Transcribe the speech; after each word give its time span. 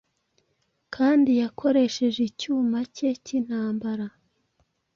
Kandi 0.95 1.31
yakoresheje 1.41 2.19
icyuma 2.29 2.79
cye 2.95 3.09
cyintambara 3.25 4.07